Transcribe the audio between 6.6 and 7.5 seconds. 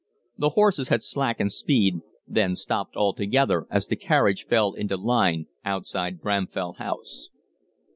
House.